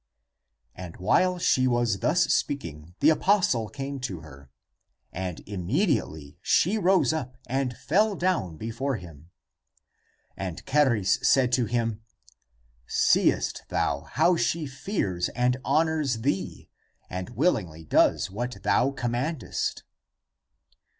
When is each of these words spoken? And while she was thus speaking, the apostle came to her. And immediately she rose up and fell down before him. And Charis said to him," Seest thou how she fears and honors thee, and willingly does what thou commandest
And 0.73 0.97
while 0.97 1.37
she 1.37 1.67
was 1.67 1.99
thus 1.99 2.23
speaking, 2.23 2.95
the 3.01 3.11
apostle 3.11 3.69
came 3.69 3.99
to 3.99 4.21
her. 4.21 4.49
And 5.13 5.41
immediately 5.47 6.39
she 6.41 6.79
rose 6.79 7.13
up 7.13 7.37
and 7.45 7.77
fell 7.77 8.15
down 8.15 8.57
before 8.57 8.95
him. 8.95 9.29
And 10.35 10.65
Charis 10.65 11.19
said 11.21 11.51
to 11.51 11.65
him," 11.65 12.01
Seest 13.11 13.61
thou 13.69 14.05
how 14.09 14.35
she 14.35 14.65
fears 14.65 15.29
and 15.35 15.57
honors 15.63 16.21
thee, 16.21 16.67
and 17.07 17.29
willingly 17.35 17.83
does 17.85 18.31
what 18.31 18.63
thou 18.63 18.89
commandest 18.89 19.83